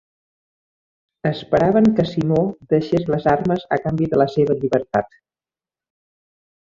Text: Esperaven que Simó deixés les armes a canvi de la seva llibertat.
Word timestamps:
Esperaven 1.31 1.89
que 1.99 2.05
Simó 2.11 2.39
deixés 2.73 3.05
les 3.15 3.29
armes 3.35 3.69
a 3.77 3.79
canvi 3.85 4.09
de 4.15 4.21
la 4.23 4.29
seva 4.37 4.57
llibertat. 4.65 5.15